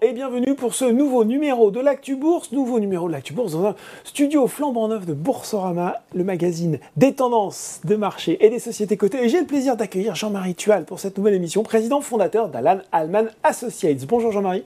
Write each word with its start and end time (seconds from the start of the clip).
et 0.00 0.12
bienvenue 0.12 0.56
pour 0.56 0.74
ce 0.74 0.84
nouveau 0.84 1.24
numéro 1.24 1.70
de 1.70 1.78
l'Actu 1.78 2.16
Bourse, 2.16 2.50
nouveau 2.50 2.80
numéro 2.80 3.06
de 3.06 3.12
l'Actu 3.12 3.32
Bourse 3.32 3.52
dans 3.52 3.66
un 3.66 3.76
studio 4.02 4.48
flambant 4.48 4.88
neuf 4.88 5.06
de 5.06 5.14
Boursorama, 5.14 6.02
le 6.16 6.24
magazine 6.24 6.80
des 6.96 7.14
tendances 7.14 7.80
de 7.84 7.94
marché 7.94 8.44
et 8.44 8.50
des 8.50 8.58
sociétés 8.58 8.96
cotées. 8.96 9.22
Et 9.22 9.28
j'ai 9.28 9.38
le 9.38 9.46
plaisir 9.46 9.76
d'accueillir 9.76 10.16
Jean-Marie 10.16 10.56
Tual 10.56 10.84
pour 10.84 10.98
cette 10.98 11.16
nouvelle 11.16 11.34
émission, 11.34 11.62
président 11.62 12.00
fondateur 12.00 12.48
d'Alan 12.48 12.78
Alman 12.90 13.28
Associates. 13.44 14.04
Bonjour 14.04 14.32
Jean-Marie. 14.32 14.64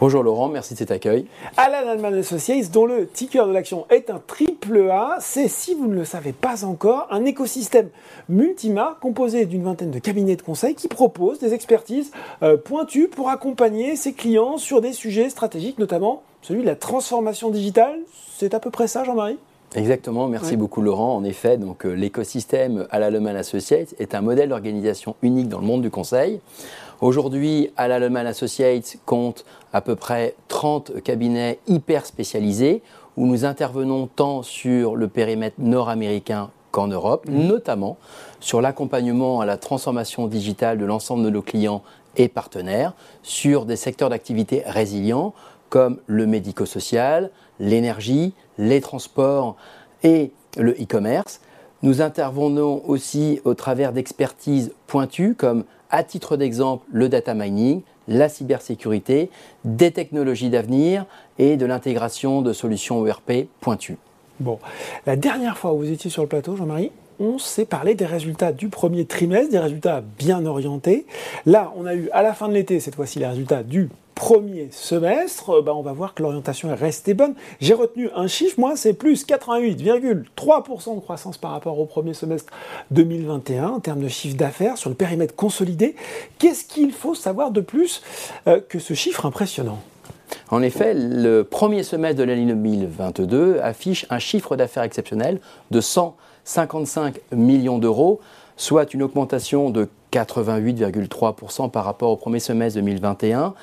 Bonjour 0.00 0.22
Laurent, 0.22 0.48
merci 0.48 0.74
de 0.74 0.78
cet 0.78 0.92
accueil. 0.92 1.26
Alan 1.56 1.88
Alman 1.88 2.14
Associates, 2.14 2.70
dont 2.70 2.86
le 2.86 3.08
ticker 3.08 3.48
de 3.48 3.52
l'action 3.52 3.84
est 3.90 4.10
un 4.10 4.22
triple 4.24 4.88
A, 4.92 5.16
c'est, 5.18 5.48
si 5.48 5.74
vous 5.74 5.88
ne 5.88 5.94
le 5.96 6.04
savez 6.04 6.30
pas 6.30 6.64
encore, 6.64 7.08
un 7.10 7.24
écosystème 7.24 7.88
multimarque 8.28 9.00
composé 9.00 9.44
d'une 9.44 9.64
vingtaine 9.64 9.90
de 9.90 9.98
cabinets 9.98 10.36
de 10.36 10.42
conseil 10.42 10.76
qui 10.76 10.86
proposent 10.86 11.40
des 11.40 11.52
expertises 11.52 12.12
euh, 12.44 12.56
pointues 12.56 13.08
pour 13.08 13.28
accompagner 13.28 13.96
ses 13.96 14.12
clients 14.12 14.56
sur 14.56 14.80
des 14.80 14.92
sujets 14.92 15.30
stratégiques, 15.30 15.80
notamment 15.80 16.22
celui 16.42 16.60
de 16.60 16.66
la 16.66 16.76
transformation 16.76 17.50
digitale. 17.50 17.98
C'est 18.36 18.54
à 18.54 18.60
peu 18.60 18.70
près 18.70 18.86
ça, 18.86 19.02
Jean-Marie? 19.02 19.38
Exactement, 19.74 20.28
merci 20.28 20.56
beaucoup 20.56 20.80
Laurent. 20.80 21.14
En 21.14 21.24
effet, 21.24 21.58
donc 21.58 21.84
euh, 21.84 21.92
l'écosystème 21.92 22.86
Alaleman 22.90 23.36
Associates 23.36 23.94
est 23.98 24.14
un 24.14 24.22
modèle 24.22 24.48
d'organisation 24.48 25.14
unique 25.22 25.48
dans 25.48 25.60
le 25.60 25.66
monde 25.66 25.82
du 25.82 25.90
conseil. 25.90 26.40
Aujourd'hui, 27.00 27.70
Alaleman 27.76 28.26
Associates 28.26 28.96
compte 29.04 29.44
à 29.72 29.80
peu 29.80 29.94
près 29.94 30.34
30 30.48 31.02
cabinets 31.02 31.58
hyper 31.68 32.06
spécialisés 32.06 32.82
où 33.16 33.26
nous 33.26 33.44
intervenons 33.44 34.06
tant 34.06 34.42
sur 34.42 34.96
le 34.96 35.06
périmètre 35.06 35.56
nord-américain 35.58 36.50
qu'en 36.70 36.88
Europe, 36.88 37.26
mmh. 37.28 37.46
notamment 37.46 37.98
sur 38.40 38.60
l'accompagnement 38.60 39.40
à 39.40 39.46
la 39.46 39.58
transformation 39.58 40.26
digitale 40.26 40.78
de 40.78 40.84
l'ensemble 40.86 41.24
de 41.24 41.30
nos 41.30 41.42
clients 41.42 41.82
et 42.16 42.28
partenaires, 42.28 42.94
sur 43.22 43.64
des 43.64 43.76
secteurs 43.76 44.08
d'activité 44.08 44.62
résilients 44.66 45.34
comme 45.68 45.98
le 46.06 46.26
médico-social, 46.26 47.30
l'énergie, 47.60 48.32
les 48.58 48.80
transports 48.80 49.56
et 50.02 50.32
le 50.56 50.72
e-commerce. 50.72 51.40
Nous 51.82 52.02
intervenons 52.02 52.82
aussi 52.86 53.40
au 53.44 53.54
travers 53.54 53.92
d'expertises 53.92 54.72
pointues 54.86 55.34
comme, 55.34 55.64
à 55.90 56.02
titre 56.02 56.36
d'exemple, 56.36 56.84
le 56.90 57.08
data 57.08 57.34
mining, 57.34 57.82
la 58.08 58.28
cybersécurité, 58.28 59.30
des 59.64 59.92
technologies 59.92 60.50
d'avenir 60.50 61.06
et 61.38 61.56
de 61.56 61.66
l'intégration 61.66 62.42
de 62.42 62.52
solutions 62.52 63.06
ERP 63.06 63.48
pointues. 63.60 63.98
Bon, 64.40 64.58
la 65.06 65.16
dernière 65.16 65.58
fois 65.58 65.72
où 65.72 65.78
vous 65.78 65.90
étiez 65.90 66.10
sur 66.10 66.22
le 66.22 66.28
plateau, 66.28 66.56
Jean-Marie, 66.56 66.90
on 67.20 67.38
s'est 67.38 67.64
parlé 67.64 67.94
des 67.94 68.06
résultats 68.06 68.52
du 68.52 68.68
premier 68.68 69.04
trimestre, 69.04 69.50
des 69.50 69.58
résultats 69.58 70.02
bien 70.18 70.46
orientés. 70.46 71.06
Là, 71.46 71.72
on 71.76 71.84
a 71.84 71.94
eu 71.94 72.08
à 72.12 72.22
la 72.22 72.32
fin 72.32 72.48
de 72.48 72.54
l'été, 72.54 72.78
cette 72.80 72.94
fois-ci, 72.94 73.18
les 73.18 73.26
résultats 73.26 73.62
du 73.62 73.90
premier 74.18 74.68
semestre, 74.72 75.62
bah, 75.62 75.72
on 75.76 75.82
va 75.82 75.92
voir 75.92 76.12
que 76.12 76.24
l'orientation 76.24 76.70
est 76.70 76.74
restée 76.74 77.14
bonne. 77.14 77.34
J'ai 77.60 77.72
retenu 77.72 78.10
un 78.16 78.26
chiffre, 78.26 78.58
moi, 78.58 78.74
c'est 78.74 78.92
plus 78.92 79.24
88,3% 79.24 80.96
de 80.96 81.00
croissance 81.00 81.38
par 81.38 81.52
rapport 81.52 81.78
au 81.78 81.86
premier 81.86 82.14
semestre 82.14 82.52
2021 82.90 83.68
en 83.68 83.78
termes 83.78 84.00
de 84.00 84.08
chiffre 84.08 84.36
d'affaires 84.36 84.76
sur 84.76 84.90
le 84.90 84.96
périmètre 84.96 85.36
consolidé. 85.36 85.94
Qu'est-ce 86.38 86.64
qu'il 86.64 86.90
faut 86.90 87.14
savoir 87.14 87.52
de 87.52 87.60
plus 87.60 88.02
euh, 88.48 88.60
que 88.60 88.80
ce 88.80 88.92
chiffre 88.92 89.24
impressionnant? 89.24 89.78
En 90.50 90.62
effet, 90.62 90.94
le 90.94 91.44
premier 91.44 91.84
semestre 91.84 92.18
de 92.18 92.24
l'année 92.24 92.46
2022 92.46 93.60
affiche 93.62 94.04
un 94.10 94.18
chiffre 94.18 94.56
d'affaires 94.56 94.82
exceptionnel 94.82 95.38
de 95.70 95.80
155 95.80 97.20
millions 97.30 97.78
d'euros, 97.78 98.18
soit 98.56 98.92
une 98.94 99.04
augmentation 99.04 99.70
de 99.70 99.88
88,3% 100.12 101.70
par 101.70 101.84
rapport 101.84 102.10
au 102.10 102.16
premier 102.16 102.40
semestre 102.40 102.80
2021. 102.80 103.54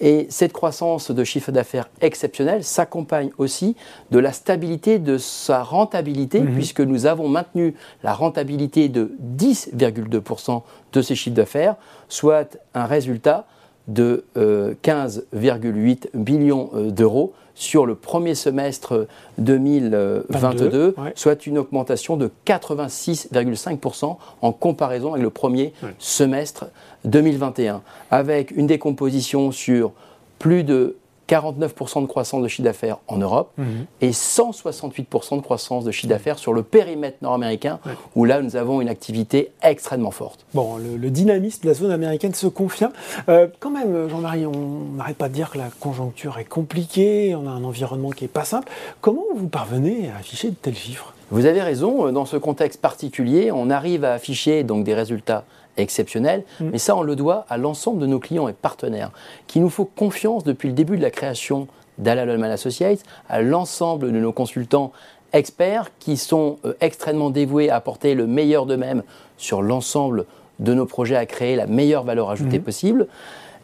Et 0.00 0.26
cette 0.30 0.52
croissance 0.52 1.10
de 1.10 1.24
chiffre 1.24 1.52
d'affaires 1.52 1.88
exceptionnel 2.00 2.64
s'accompagne 2.64 3.30
aussi 3.38 3.76
de 4.10 4.18
la 4.18 4.32
stabilité 4.32 4.98
de 4.98 5.18
sa 5.18 5.62
rentabilité, 5.62 6.40
mhm. 6.40 6.54
puisque 6.54 6.80
nous 6.80 7.06
avons 7.06 7.28
maintenu 7.28 7.74
la 8.02 8.12
rentabilité 8.12 8.88
de 8.88 9.12
10,2% 9.38 10.62
de 10.92 11.02
ces 11.02 11.14
chiffres 11.14 11.36
d'affaires, 11.36 11.76
soit 12.08 12.58
un 12.74 12.84
résultat 12.84 13.46
de 13.88 14.24
15,8 14.36 16.06
euh, 16.14 16.18
millions 16.18 16.70
euh, 16.74 16.90
d'euros 16.90 17.32
sur 17.54 17.86
le 17.86 17.94
premier 17.94 18.34
semestre 18.34 19.06
2022, 19.38 20.94
soit 21.14 21.46
une 21.46 21.56
augmentation 21.56 22.18
de 22.18 22.30
86,5% 22.46 24.16
en 24.42 24.52
comparaison 24.52 25.12
avec 25.12 25.22
le 25.22 25.30
premier 25.30 25.72
semestre 25.98 26.66
2021, 27.06 27.80
avec 28.10 28.50
une 28.50 28.66
décomposition 28.66 29.52
sur 29.52 29.92
plus 30.38 30.64
de 30.64 30.96
49% 31.28 32.02
de 32.02 32.06
croissance 32.06 32.42
de 32.42 32.48
chiffre 32.48 32.64
d'affaires 32.64 32.98
en 33.08 33.18
Europe 33.18 33.50
mhm. 33.58 33.86
et 34.00 34.10
168% 34.10 35.36
de 35.36 35.40
croissance 35.40 35.84
de 35.84 35.90
chiffre 35.90 36.08
d'affaires 36.08 36.38
sur 36.38 36.52
le 36.52 36.62
périmètre 36.62 37.18
nord-américain, 37.22 37.78
où 38.14 38.24
là 38.24 38.40
nous 38.42 38.56
avons 38.56 38.80
une 38.80 38.88
activité 38.88 39.50
extrêmement 39.62 40.10
forte. 40.10 40.46
Bon, 40.54 40.76
le, 40.76 41.10
dynamisme 41.10 41.62
de 41.62 41.68
la 41.68 41.74
zone 41.74 41.90
américaine 41.90 42.34
se 42.34 42.46
confirme. 42.46 42.92
Euh, 43.28 43.48
quand 43.60 43.70
même, 43.70 44.08
Jean-Marie, 44.08 44.46
on 44.46 44.96
n'arrête 44.96 45.16
pas 45.16 45.28
de 45.28 45.34
dire 45.34 45.50
que 45.50 45.58
la 45.58 45.70
conjoncture 45.80 46.38
est 46.38 46.44
compliquée, 46.44 47.34
on 47.34 47.46
a 47.46 47.50
un 47.50 47.64
environnement 47.64 48.10
qui 48.10 48.24
n'est 48.24 48.28
pas 48.28 48.44
simple. 48.44 48.70
Comment 49.00 49.24
vous 49.34 49.48
parvenez 49.48 50.10
à 50.10 50.18
afficher 50.18 50.50
de 50.50 50.54
tels 50.54 50.76
chiffres? 50.76 51.14
Vous 51.30 51.46
avez 51.46 51.60
raison, 51.60 52.12
dans 52.12 52.24
ce 52.24 52.36
contexte 52.36 52.80
particulier, 52.80 53.50
on 53.50 53.68
arrive 53.68 54.04
à 54.04 54.12
afficher 54.12 54.62
donc 54.62 54.84
des 54.84 54.94
résultats 54.94 55.44
exceptionnel, 55.76 56.44
mm. 56.60 56.68
mais 56.72 56.78
ça 56.78 56.96
on 56.96 57.02
le 57.02 57.16
doit 57.16 57.46
à 57.48 57.56
l'ensemble 57.56 58.00
de 58.00 58.06
nos 58.06 58.18
clients 58.18 58.48
et 58.48 58.52
partenaires, 58.52 59.10
qui 59.46 59.60
nous 59.60 59.70
font 59.70 59.88
confiance 59.96 60.44
depuis 60.44 60.68
le 60.68 60.74
début 60.74 60.96
de 60.96 61.02
la 61.02 61.10
création 61.10 61.68
d'Alalman 61.98 62.50
Associates, 62.50 63.02
à 63.28 63.40
l'ensemble 63.42 64.12
de 64.12 64.18
nos 64.18 64.32
consultants 64.32 64.92
experts 65.32 65.90
qui 65.98 66.16
sont 66.16 66.58
euh, 66.64 66.74
extrêmement 66.80 67.30
dévoués 67.30 67.70
à 67.70 67.76
apporter 67.76 68.14
le 68.14 68.26
meilleur 68.26 68.66
d'eux-mêmes 68.66 69.02
sur 69.36 69.62
l'ensemble 69.62 70.26
de 70.58 70.72
nos 70.72 70.86
projets 70.86 71.16
à 71.16 71.26
créer 71.26 71.56
la 71.56 71.66
meilleure 71.66 72.04
valeur 72.04 72.30
ajoutée 72.30 72.58
mm. 72.58 72.62
possible. 72.62 73.06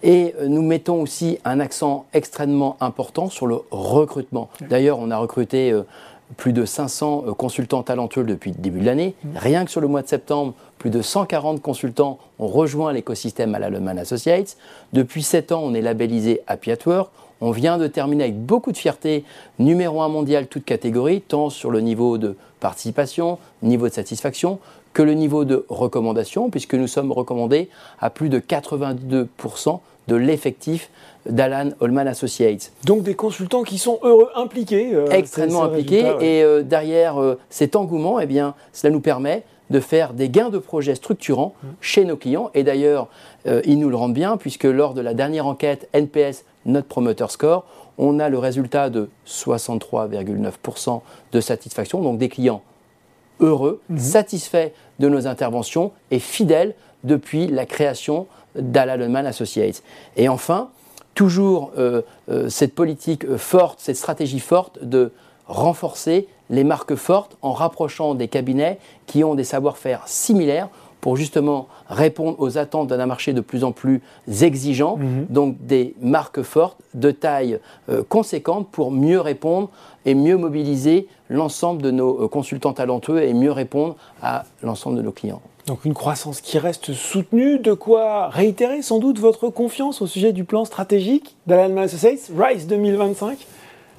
Et 0.02 0.34
euh, 0.40 0.48
nous 0.48 0.62
mettons 0.62 1.00
aussi 1.00 1.38
un 1.44 1.60
accent 1.60 2.06
extrêmement 2.12 2.76
important 2.80 3.30
sur 3.30 3.46
le 3.46 3.60
recrutement. 3.70 4.50
D'ailleurs, 4.68 4.98
on 4.98 5.10
a 5.10 5.16
recruté 5.16 5.70
euh, 5.70 5.82
plus 6.36 6.52
de 6.52 6.64
500 6.64 7.34
consultants 7.36 7.82
talentueux 7.82 8.24
depuis 8.24 8.52
le 8.52 8.56
début 8.56 8.80
de 8.80 8.86
l'année. 8.86 9.14
Mm. 9.22 9.28
Rien 9.36 9.64
que 9.64 9.70
sur 9.70 9.80
le 9.80 9.88
mois 9.88 10.02
de 10.02 10.08
septembre, 10.08 10.54
plus 10.78 10.90
de 10.90 11.02
140 11.02 11.60
consultants 11.60 12.18
ont 12.38 12.48
rejoint 12.48 12.92
l'écosystème 12.92 13.54
à 13.54 13.58
la 13.58 13.70
Lehman 13.70 13.98
Associates. 13.98 14.56
Depuis 14.92 15.22
7 15.22 15.52
ans, 15.52 15.62
on 15.62 15.74
est 15.74 15.82
labellisé 15.82 16.40
Happy 16.46 16.72
at 16.72 16.78
Work. 16.86 17.10
On 17.40 17.50
vient 17.50 17.76
de 17.76 17.86
terminer 17.88 18.24
avec 18.24 18.38
beaucoup 18.38 18.72
de 18.72 18.76
fierté 18.76 19.24
numéro 19.58 20.00
1 20.00 20.08
mondial 20.08 20.46
toute 20.46 20.64
catégorie, 20.64 21.20
tant 21.20 21.50
sur 21.50 21.70
le 21.70 21.80
niveau 21.80 22.16
de 22.16 22.36
participation, 22.60 23.38
niveau 23.62 23.88
de 23.88 23.92
satisfaction, 23.92 24.60
que 24.92 25.02
le 25.02 25.14
niveau 25.14 25.44
de 25.44 25.64
recommandation, 25.68 26.50
puisque 26.50 26.74
nous 26.74 26.86
sommes 26.86 27.12
recommandés 27.12 27.68
à 28.00 28.10
plus 28.10 28.28
de 28.28 28.38
82% 28.38 29.80
de 30.08 30.16
l'effectif 30.16 30.90
d'Alan 31.26 31.70
Holman 31.80 32.08
Associates. 32.08 32.72
Donc 32.84 33.02
des 33.02 33.14
consultants 33.14 33.62
qui 33.62 33.78
sont 33.78 33.98
heureux, 34.02 34.28
impliqués. 34.34 34.94
Euh, 34.94 35.08
Extrêmement 35.10 35.64
impliqués. 35.64 36.04
Et 36.20 36.42
euh, 36.42 36.62
derrière 36.62 37.20
euh, 37.20 37.38
cet 37.50 37.76
engouement, 37.76 38.18
eh 38.18 38.26
bien, 38.26 38.54
cela 38.72 38.92
nous 38.92 39.00
permet 39.00 39.44
de 39.70 39.80
faire 39.80 40.12
des 40.12 40.28
gains 40.28 40.50
de 40.50 40.58
projets 40.58 40.96
structurants 40.96 41.54
chez 41.80 42.04
nos 42.04 42.16
clients. 42.16 42.50
Et 42.52 42.62
d'ailleurs, 42.62 43.08
ils 43.64 43.78
nous 43.78 43.88
le 43.88 43.96
rendent 43.96 44.12
bien, 44.12 44.36
puisque 44.36 44.64
lors 44.64 44.92
de 44.92 45.00
la 45.00 45.14
dernière 45.14 45.46
enquête 45.46 45.88
NPS, 45.94 46.44
notre 46.66 46.88
promoter 46.88 47.30
score, 47.30 47.64
on 47.96 48.18
a 48.18 48.28
le 48.28 48.36
résultat 48.36 48.90
de 48.90 49.08
63,9% 49.26 51.00
de 51.32 51.40
satisfaction, 51.40 52.02
donc 52.02 52.18
des 52.18 52.28
clients 52.28 52.60
heureux, 53.42 53.80
mhm. 53.88 53.98
satisfaits 53.98 54.70
de 54.98 55.08
nos 55.08 55.26
interventions 55.26 55.92
et 56.10 56.18
fidèles 56.18 56.74
depuis 57.04 57.48
la 57.48 57.66
création 57.66 58.26
d'Alalman 58.54 59.26
Associates. 59.26 59.82
Et 60.16 60.28
enfin, 60.28 60.70
toujours 61.14 61.72
euh, 61.76 62.02
euh, 62.30 62.48
cette 62.48 62.74
politique 62.74 63.36
forte, 63.36 63.80
cette 63.80 63.96
stratégie 63.96 64.40
forte 64.40 64.82
de 64.82 65.12
renforcer 65.46 66.28
les 66.50 66.64
marques 66.64 66.94
fortes 66.94 67.36
en 67.42 67.52
rapprochant 67.52 68.14
des 68.14 68.28
cabinets 68.28 68.78
qui 69.06 69.24
ont 69.24 69.34
des 69.34 69.44
savoir-faire 69.44 70.02
similaires 70.06 70.68
pour 71.02 71.16
justement 71.16 71.66
répondre 71.88 72.36
aux 72.38 72.56
attentes 72.56 72.88
d'un 72.88 73.06
marché 73.06 73.34
de 73.34 73.42
plus 73.42 73.64
en 73.64 73.72
plus 73.72 74.00
exigeant, 74.40 74.96
mhm. 74.96 75.26
donc 75.28 75.56
des 75.66 75.94
marques 76.00 76.42
fortes 76.42 76.78
de 76.94 77.10
taille 77.10 77.58
euh, 77.90 78.02
conséquente 78.08 78.68
pour 78.70 78.92
mieux 78.92 79.20
répondre 79.20 79.68
et 80.06 80.14
mieux 80.14 80.36
mobiliser 80.36 81.08
l'ensemble 81.28 81.82
de 81.82 81.90
nos 81.90 82.22
euh, 82.22 82.28
consultants 82.28 82.72
talentueux 82.72 83.22
et 83.22 83.34
mieux 83.34 83.50
répondre 83.50 83.96
à 84.22 84.44
l'ensemble 84.62 84.96
de 84.96 85.02
nos 85.02 85.10
clients. 85.10 85.42
Donc 85.66 85.84
une 85.84 85.94
croissance 85.94 86.40
qui 86.40 86.58
reste 86.58 86.92
soutenue, 86.92 87.58
de 87.58 87.72
quoi 87.72 88.28
réitérer 88.28 88.80
sans 88.80 89.00
doute 89.00 89.18
votre 89.18 89.48
confiance 89.48 90.02
au 90.02 90.06
sujet 90.06 90.32
du 90.32 90.44
plan 90.44 90.64
stratégique 90.64 91.36
d'Alan 91.48 91.76
Associates, 91.78 92.30
RISE 92.36 92.68
2025 92.68 93.38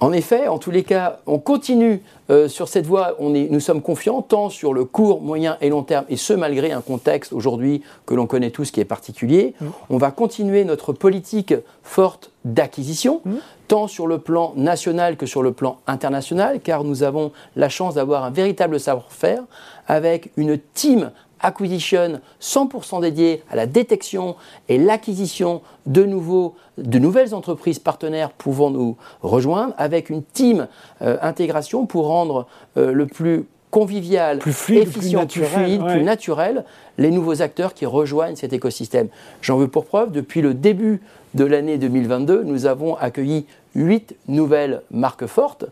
en 0.04 0.12
effet, 0.12 0.50
en 0.50 0.58
tous 0.58 0.70
les 0.70 0.84
cas, 0.84 1.20
on 1.28 1.40
continue 1.40 2.02
euh, 2.30 2.50
sur 2.50 2.68
cette 2.68 2.86
voie, 2.86 3.16
on 3.20 3.34
est, 3.34 3.48
nous 3.50 3.62
sommes 3.62 3.82
confiants 3.82 4.22
tant 4.22 4.50
sur 4.50 4.74
le 4.74 4.84
court, 4.84 5.22
moyen 5.22 5.58
et 5.62 5.70
long 5.70 5.84
terme, 5.84 6.04
et 6.10 6.18
ce 6.18 6.34
malgré 6.34 6.74
un 6.74 6.82
contexte 6.82 7.32
aujourd'hui 7.32 7.84
que 8.06 8.14
l'on 8.14 8.28
connaît 8.28 8.52
tous 8.52 8.70
qui 8.70 8.82
est 8.82 8.86
particulier. 8.86 9.54
Mm. 9.62 9.68
On 9.90 9.98
va 9.98 10.12
continuer 10.12 10.66
notre 10.66 10.92
politique 10.92 11.54
forte 11.84 12.32
d'acquisition, 12.44 13.22
mmh. 13.24 13.36
tant 13.70 13.88
sur 13.88 14.06
le 14.06 14.18
plan 14.18 14.52
national 14.58 15.16
que 15.16 15.26
sur 15.26 15.42
le 15.42 15.54
plan 15.54 15.78
international, 15.88 16.60
car 16.60 16.84
nous 16.84 17.04
avons 17.04 17.32
la 17.56 17.70
chance 17.70 17.96
d'avoir 17.96 18.26
un 18.26 18.32
véritable 18.32 18.82
savoir-faire 18.82 19.44
avec 19.88 20.32
une 20.36 20.60
team 20.74 21.12
acquisition 21.44 22.20
100% 22.42 23.02
dédiée 23.02 23.44
à 23.52 23.56
la 23.56 23.68
détection 23.68 24.36
et 24.70 24.78
l'acquisition 24.78 25.62
de, 25.86 26.04
nouveaux, 26.04 26.56
de 26.78 26.98
nouvelles 26.98 27.36
entreprises 27.36 27.80
partenaires 27.80 28.32
pouvant 28.32 28.72
nous 28.72 28.98
rejoindre, 29.22 29.74
avec 29.78 30.10
une 30.10 30.24
team 30.24 30.68
euh, 31.02 31.18
intégration 31.22 31.86
pour 31.86 32.08
rendre 32.08 32.48
euh, 32.78 32.92
le 32.92 33.06
plus 33.06 33.46
convivial, 33.74 34.38
plus 34.38 34.54
fluide, 34.54 34.84
efficient, 34.84 35.26
plus, 35.26 35.44
fluide, 35.44 35.84
plus 35.84 36.04
naturel, 36.04 36.64
les 37.00 37.10
nouveaux 37.10 37.42
acteurs 37.42 37.74
qui 37.74 37.88
rejoignent 37.88 38.36
cet 38.36 38.54
écosystème. 38.54 39.08
J'en 39.42 39.58
veux 39.58 39.68
pour 39.68 39.86
preuve, 39.86 40.12
depuis 40.12 40.42
le 40.42 40.54
début 40.54 41.02
de 41.34 41.44
l'année 41.44 41.80
2022, 41.80 42.44
nous 42.44 42.68
avons 42.68 42.96
accueilli 42.96 43.48
huit 43.74 44.16
nouvelles 44.28 44.84
marques 44.92 45.26
fortes, 45.26 45.66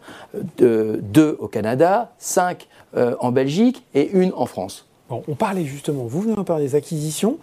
euh, 0.62 0.98
deux 1.00 1.38
au 1.40 1.48
Canada, 1.48 2.12
cinq 2.18 2.68
euh, 2.98 3.16
en 3.20 3.32
Belgique 3.32 3.86
et 3.94 4.10
une 4.10 4.34
en 4.36 4.48
France 4.48 4.88
on 5.28 5.36
parlait 5.36 5.66
justement, 5.66 6.04
vous 6.04 6.22
venez 6.22 6.38
en 6.38 6.44
parler 6.44 6.66
des 6.66 6.76
acquisitions, 6.76 7.38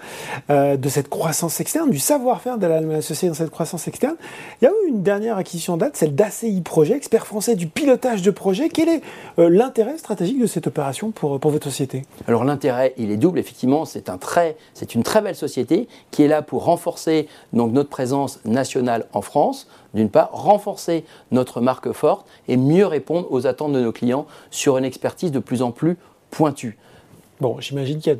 euh, 0.51 0.77
de 0.77 0.89
cette 0.89 1.09
croissance 1.09 1.61
externe, 1.61 1.91
du 1.91 1.99
savoir-faire 1.99 2.59
de 2.59 2.67
l'Allemagne 2.67 2.99
associée 2.99 3.29
dans 3.29 3.35
cette 3.35 3.51
croissance 3.51 3.89
externe. 3.89 4.17
Il 4.61 4.67
y 4.67 4.69
a 4.69 4.71
eu 4.71 4.89
une 4.89 5.03
dernière 5.03 5.37
acquisition 5.37 5.77
date, 5.77 5.97
celle 5.97 6.15
d'ACI 6.15 6.61
Projet, 6.63 6.95
expert 6.95 7.27
français 7.27 7.57
du 7.57 7.67
pilotage 7.67 8.23
de 8.23 8.31
projet. 8.31 8.69
Quel 8.69 8.89
est 8.89 9.03
euh, 9.39 9.49
l'intérêt 9.49 9.99
stratégique 9.99 10.41
de 10.41 10.47
cette 10.47 10.67
opération 10.67 11.11
pour, 11.11 11.39
votre 11.39 11.65
société? 11.65 12.05
Alors 12.27 12.45
l'intérêt, 12.45 12.95
il 12.99 13.11
est 13.11 13.17
double, 13.17 13.39
effectivement, 13.39 13.85
c'est 13.85 14.09
un 14.09 14.19
une 14.95 15.03
très 15.03 15.23
belle 15.23 15.37
société 15.37 15.89
qui 16.11 16.23
est 16.23 16.29
là 16.29 16.43
pour 16.43 16.65
renforcer 16.65 17.29
notre 17.53 17.89
présence 17.89 18.41
nationale 18.45 19.07
en 19.13 19.23
France, 19.23 19.69
d'une 19.95 20.11
part, 20.11 20.31
renforcer 20.33 21.05
notre 21.31 21.61
marque 21.61 21.93
forte 21.93 22.27
et 22.49 22.57
mieux 22.57 22.87
répondre 22.87 23.27
aux 23.31 23.47
attentes 23.47 23.73
de 23.73 23.81
nos 23.81 23.93
clients 23.93 24.27
sur 24.51 24.79
une 24.79 24.85
expertise 24.85 25.31
de 25.31 25.39
plus 25.39 25.63
en 25.63 25.71
plus 25.71 25.97
pointue. 26.31 26.79
Bon, 27.41 27.61
j'imagine 27.61 27.99
qu'il 27.99 28.13
y 28.13 28.17
a 28.17 28.19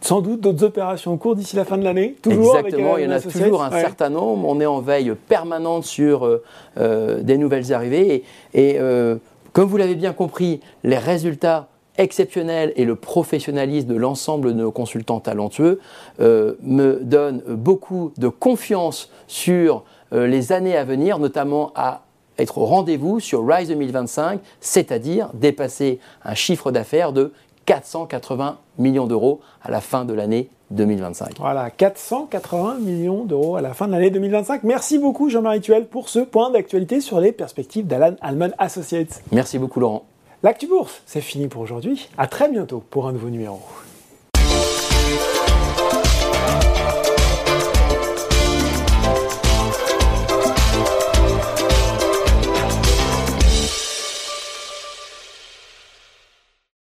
sans 0.00 0.22
doute 0.22 0.40
d'autres 0.40 0.64
opérations 0.64 1.12
en 1.12 1.16
cours 1.16 1.36
d'ici 1.36 1.56
la 1.56 1.64
fin 1.64 1.76
de 1.76 1.84
l'année. 1.84 2.16
Toujours 2.22 2.56
Exactement, 2.56 2.96
il 2.96 3.04
y 3.04 3.06
en 3.06 3.10
a 3.10 3.20
toujours 3.20 3.62
un 3.62 3.70
certain 3.70 4.08
nombre. 4.08 4.48
On 4.48 4.60
est 4.60 4.66
en 4.66 4.80
veille 4.80 5.12
permanente 5.28 5.84
sur 5.84 6.24
euh, 6.24 6.42
euh, 6.78 7.22
des 7.22 7.36
nouvelles 7.36 7.72
arrivées. 7.72 8.24
Et, 8.54 8.76
euh, 8.78 9.16
comme 9.52 9.68
vous 9.68 9.76
l'avez 9.76 9.96
bien 9.96 10.12
compris, 10.12 10.60
les 10.84 10.98
résultats 10.98 11.68
exceptionnels 11.98 12.72
et 12.76 12.84
le 12.84 12.94
professionnalisme 12.94 13.88
de 13.88 13.96
l'ensemble 13.96 14.54
de 14.54 14.58
nos 14.60 14.70
consultants 14.70 15.20
talentueux 15.20 15.80
me 16.18 17.00
donnent 17.02 17.42
beaucoup 17.46 18.12
de 18.16 18.28
confiance 18.28 19.10
sur 19.26 19.84
les 20.12 20.52
années 20.52 20.78
à 20.78 20.84
venir, 20.84 21.18
notamment 21.18 21.72
à 21.74 22.04
être 22.38 22.58
au 22.58 22.64
rendez-vous 22.64 23.20
sur 23.20 23.46
Rise 23.46 23.68
2025, 23.68 24.40
c'est-à-dire 24.60 25.28
dépasser 25.34 25.98
un 26.24 26.34
chiffre 26.34 26.70
d'affaires 26.70 27.12
de 27.12 27.32
480 27.66 28.58
millions 28.78 29.06
d'euros 29.06 29.40
à 29.62 29.70
la 29.70 29.80
fin 29.80 30.04
de 30.04 30.12
l'année 30.12 30.48
2025. 30.70 31.38
Voilà, 31.38 31.70
480 31.70 32.78
millions 32.80 33.24
d'euros 33.24 33.56
à 33.56 33.60
la 33.60 33.74
fin 33.74 33.86
de 33.86 33.92
l'année 33.92 34.10
2025. 34.10 34.62
Merci 34.62 34.98
beaucoup 34.98 35.28
Jean-Marie 35.28 35.60
Tuel 35.60 35.86
pour 35.86 36.08
ce 36.08 36.20
point 36.20 36.50
d'actualité 36.50 37.00
sur 37.00 37.20
les 37.20 37.32
perspectives 37.32 37.86
d'Alan 37.86 38.14
Alman 38.20 38.52
Associates. 38.58 39.22
Merci 39.32 39.58
beaucoup 39.58 39.80
Laurent. 39.80 40.04
L'actu 40.42 40.66
bourse, 40.66 41.02
c'est 41.06 41.20
fini 41.20 41.48
pour 41.48 41.60
aujourd'hui. 41.60 42.08
À 42.16 42.26
très 42.26 42.48
bientôt 42.48 42.82
pour 42.88 43.06
un 43.06 43.12
nouveau 43.12 43.28
numéro. 43.28 43.60